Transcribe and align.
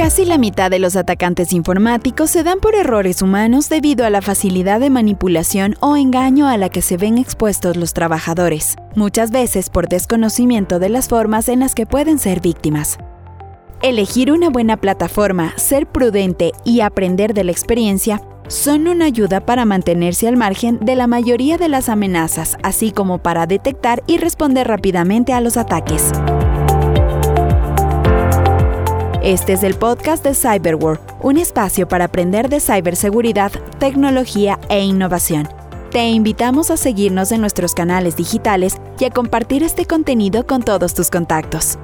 Casi 0.00 0.24
la 0.24 0.38
mitad 0.38 0.70
de 0.70 0.78
los 0.78 0.96
atacantes 0.96 1.52
informáticos 1.52 2.30
se 2.30 2.42
dan 2.42 2.58
por 2.58 2.74
errores 2.74 3.20
humanos 3.20 3.68
debido 3.68 4.06
a 4.06 4.08
la 4.08 4.22
facilidad 4.22 4.80
de 4.80 4.88
manipulación 4.88 5.76
o 5.80 5.94
engaño 5.94 6.48
a 6.48 6.56
la 6.56 6.70
que 6.70 6.80
se 6.80 6.96
ven 6.96 7.18
expuestos 7.18 7.76
los 7.76 7.92
trabajadores, 7.92 8.76
muchas 8.96 9.30
veces 9.30 9.68
por 9.68 9.90
desconocimiento 9.90 10.78
de 10.78 10.88
las 10.88 11.08
formas 11.08 11.50
en 11.50 11.60
las 11.60 11.74
que 11.74 11.84
pueden 11.84 12.18
ser 12.18 12.40
víctimas. 12.40 12.96
Elegir 13.82 14.32
una 14.32 14.48
buena 14.48 14.78
plataforma, 14.78 15.52
ser 15.58 15.86
prudente 15.86 16.52
y 16.64 16.80
aprender 16.80 17.34
de 17.34 17.44
la 17.44 17.52
experiencia 17.52 18.22
son 18.48 18.88
una 18.88 19.04
ayuda 19.04 19.44
para 19.44 19.66
mantenerse 19.66 20.26
al 20.28 20.38
margen 20.38 20.78
de 20.80 20.96
la 20.96 21.08
mayoría 21.08 21.58
de 21.58 21.68
las 21.68 21.90
amenazas, 21.90 22.56
así 22.62 22.90
como 22.90 23.18
para 23.18 23.46
detectar 23.46 24.02
y 24.06 24.16
responder 24.16 24.66
rápidamente 24.66 25.34
a 25.34 25.42
los 25.42 25.58
ataques. 25.58 26.10
Este 29.30 29.52
es 29.52 29.62
el 29.62 29.76
podcast 29.76 30.24
de 30.24 30.34
Cyberworld, 30.34 30.98
un 31.22 31.36
espacio 31.36 31.86
para 31.86 32.06
aprender 32.06 32.48
de 32.48 32.58
ciberseguridad, 32.58 33.52
tecnología 33.78 34.58
e 34.68 34.82
innovación. 34.82 35.48
Te 35.92 36.08
invitamos 36.08 36.72
a 36.72 36.76
seguirnos 36.76 37.30
en 37.30 37.40
nuestros 37.40 37.72
canales 37.72 38.16
digitales 38.16 38.78
y 38.98 39.04
a 39.04 39.10
compartir 39.10 39.62
este 39.62 39.86
contenido 39.86 40.48
con 40.48 40.64
todos 40.64 40.94
tus 40.94 41.10
contactos. 41.10 41.78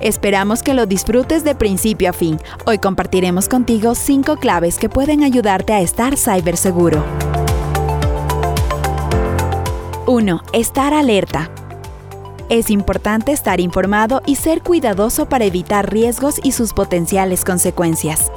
Esperamos 0.00 0.62
que 0.62 0.74
lo 0.74 0.84
disfrutes 0.84 1.44
de 1.44 1.54
principio 1.54 2.10
a 2.10 2.12
fin. 2.12 2.38
Hoy 2.66 2.76
compartiremos 2.76 3.48
contigo 3.48 3.94
cinco 3.94 4.36
claves 4.36 4.76
que 4.76 4.90
pueden 4.90 5.22
ayudarte 5.22 5.72
a 5.72 5.80
estar 5.80 6.18
ciberseguro. 6.18 7.02
1. 10.06 10.42
Estar 10.52 10.92
alerta. 10.92 11.50
Es 12.52 12.68
importante 12.68 13.32
estar 13.32 13.60
informado 13.60 14.20
y 14.26 14.36
ser 14.36 14.60
cuidadoso 14.60 15.24
para 15.26 15.46
evitar 15.46 15.90
riesgos 15.90 16.38
y 16.44 16.52
sus 16.52 16.74
potenciales 16.74 17.46
consecuencias. 17.46 18.30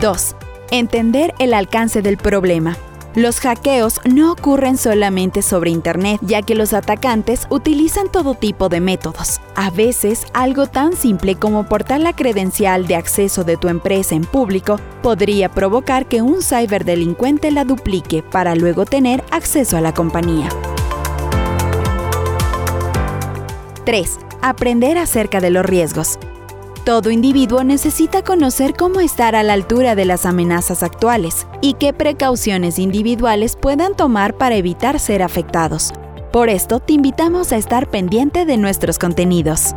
2. 0.00 0.34
Entender 0.72 1.34
el 1.38 1.54
alcance 1.54 2.02
del 2.02 2.16
problema. 2.16 2.76
Los 3.14 3.38
hackeos 3.38 4.00
no 4.04 4.32
ocurren 4.32 4.76
solamente 4.76 5.40
sobre 5.40 5.70
Internet, 5.70 6.18
ya 6.20 6.42
que 6.42 6.56
los 6.56 6.72
atacantes 6.72 7.46
utilizan 7.48 8.10
todo 8.10 8.34
tipo 8.34 8.68
de 8.68 8.80
métodos. 8.80 9.40
A 9.54 9.70
veces, 9.70 10.26
algo 10.34 10.66
tan 10.66 10.96
simple 10.96 11.36
como 11.36 11.68
portar 11.68 12.00
la 12.00 12.12
credencial 12.12 12.88
de 12.88 12.96
acceso 12.96 13.44
de 13.44 13.56
tu 13.56 13.68
empresa 13.68 14.16
en 14.16 14.24
público 14.24 14.80
podría 15.00 15.48
provocar 15.48 16.06
que 16.06 16.22
un 16.22 16.42
ciberdelincuente 16.42 17.52
la 17.52 17.62
duplique 17.62 18.24
para 18.24 18.56
luego 18.56 18.84
tener 18.84 19.22
acceso 19.30 19.76
a 19.76 19.80
la 19.80 19.94
compañía. 19.94 20.48
3. 23.86 24.18
Aprender 24.42 24.98
acerca 24.98 25.40
de 25.40 25.50
los 25.50 25.64
riesgos. 25.64 26.18
Todo 26.84 27.12
individuo 27.12 27.62
necesita 27.62 28.22
conocer 28.22 28.74
cómo 28.74 28.98
estar 28.98 29.36
a 29.36 29.44
la 29.44 29.52
altura 29.52 29.94
de 29.94 30.04
las 30.04 30.26
amenazas 30.26 30.82
actuales 30.82 31.46
y 31.60 31.74
qué 31.74 31.92
precauciones 31.92 32.80
individuales 32.80 33.54
puedan 33.54 33.94
tomar 33.94 34.36
para 34.36 34.56
evitar 34.56 34.98
ser 34.98 35.22
afectados. 35.22 35.92
Por 36.32 36.48
esto 36.48 36.80
te 36.80 36.94
invitamos 36.94 37.52
a 37.52 37.58
estar 37.58 37.88
pendiente 37.88 38.44
de 38.44 38.56
nuestros 38.56 38.98
contenidos. 38.98 39.74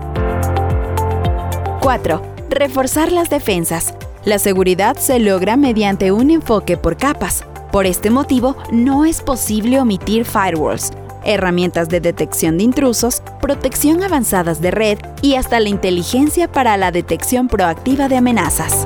4. 1.82 2.22
Reforzar 2.50 3.12
las 3.12 3.30
defensas. 3.30 3.94
La 4.26 4.40
seguridad 4.40 4.98
se 4.98 5.20
logra 5.20 5.56
mediante 5.56 6.12
un 6.12 6.32
enfoque 6.32 6.78
por 6.78 6.98
capas. 6.98 7.44
Por 7.72 7.86
este 7.86 8.10
motivo, 8.10 8.58
no 8.72 9.06
es 9.06 9.22
posible 9.22 9.80
omitir 9.80 10.26
firewalls, 10.26 10.92
herramientas 11.30 11.88
de 11.90 12.02
detección 12.02 12.58
de 12.58 12.64
intrusos, 12.64 13.22
protección 13.42 14.04
avanzadas 14.04 14.62
de 14.62 14.72
red 14.72 14.98
y 15.22 15.36
hasta 15.36 15.60
la 15.60 15.70
inteligencia 15.70 16.52
para 16.52 16.76
la 16.76 16.92
detección 16.92 17.48
proactiva 17.48 18.10
de 18.10 18.18
amenazas. 18.18 18.86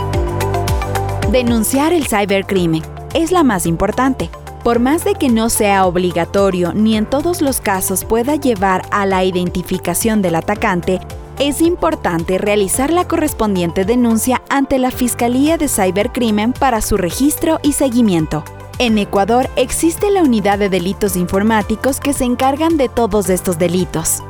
Denunciar 1.31 1.93
el 1.93 2.05
cibercrimen 2.05 2.83
es 3.13 3.31
la 3.31 3.43
más 3.43 3.65
importante. 3.65 4.29
Por 4.63 4.79
más 4.79 5.03
de 5.03 5.15
que 5.15 5.29
no 5.29 5.49
sea 5.49 5.85
obligatorio 5.85 6.73
ni 6.73 6.95
en 6.95 7.05
todos 7.05 7.41
los 7.41 7.59
casos 7.59 8.05
pueda 8.05 8.35
llevar 8.35 8.83
a 8.91 9.05
la 9.05 9.23
identificación 9.23 10.21
del 10.21 10.35
atacante, 10.35 10.99
es 11.39 11.61
importante 11.61 12.37
realizar 12.37 12.91
la 12.93 13.07
correspondiente 13.07 13.85
denuncia 13.85 14.41
ante 14.49 14.77
la 14.77 14.91
Fiscalía 14.91 15.57
de 15.57 15.67
Cibercrimen 15.67 16.53
para 16.53 16.81
su 16.81 16.97
registro 16.97 17.59
y 17.63 17.73
seguimiento. 17.73 18.43
En 18.79 18.97
Ecuador 18.97 19.49
existe 19.55 20.09
la 20.09 20.23
unidad 20.23 20.57
de 20.57 20.67
delitos 20.67 21.15
informáticos 21.15 21.99
que 21.99 22.11
se 22.11 22.23
encargan 22.23 22.75
de 22.75 22.89
todos 22.89 23.29
estos 23.29 23.59
delitos. 23.59 24.23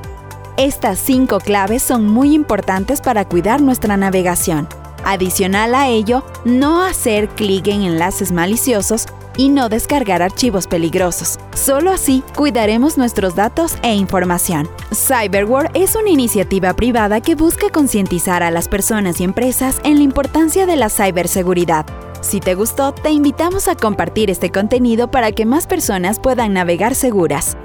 Estas 0.58 1.00
cinco 1.00 1.40
claves 1.40 1.82
son 1.82 2.08
muy 2.08 2.34
importantes 2.34 3.00
para 3.00 3.26
cuidar 3.26 3.62
nuestra 3.62 3.96
navegación. 3.96 4.68
Adicional 5.06 5.74
a 5.76 5.88
ello, 5.88 6.24
no 6.44 6.84
hacer 6.84 7.30
clic 7.30 7.68
en 7.68 7.84
enlaces 7.84 8.32
maliciosos 8.32 9.08
y 9.38 9.50
no 9.50 9.70
descargar 9.70 10.22
archivos 10.22 10.68
peligrosos. 10.68 11.40
Solo 11.56 11.92
así 11.92 12.22
cuidaremos 12.36 12.98
nuestros 12.98 13.36
datos 13.36 13.78
e 13.82 13.96
información. 13.96 14.70
Cyberwar 14.94 15.72
es 15.74 15.96
una 15.96 16.10
iniciativa 16.10 16.74
privada 16.74 17.22
que 17.22 17.36
busca 17.36 17.70
concientizar 17.70 18.44
a 18.44 18.52
las 18.52 18.68
personas 18.68 19.22
y 19.22 19.24
empresas 19.24 19.80
en 19.84 19.96
la 19.96 20.04
importancia 20.04 20.66
de 20.66 20.76
la 20.76 20.90
ciberseguridad 20.90 21.86
si 22.24 22.40
te 22.40 22.56
gustó, 22.56 22.94
te 22.94 23.12
invitamos 23.12 23.68
a 23.68 23.76
compartir 23.76 24.30
este 24.30 24.50
contenido 24.50 25.12
para 25.12 25.34
que 25.34 25.46
más 25.46 25.68
personas 25.68 26.20
puedan 26.20 26.54
navegar 26.54 26.96
seguras. 26.96 27.58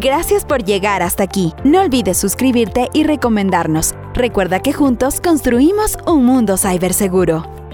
Gracias 0.00 0.44
por 0.44 0.64
llegar 0.64 1.02
hasta 1.02 1.22
aquí. 1.22 1.52
No 1.64 1.82
olvides 1.82 2.16
suscribirte 2.16 2.88
y 2.92 3.04
recomendarnos. 3.04 3.94
Recuerda 4.14 4.60
que 4.60 4.72
juntos 4.72 5.20
construimos 5.20 5.98
un 6.06 6.24
mundo 6.24 6.56
ciberseguro. 6.56 7.65